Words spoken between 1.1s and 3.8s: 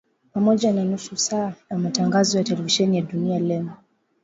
saa ya matangazo ya televisheni ya Duniani Leo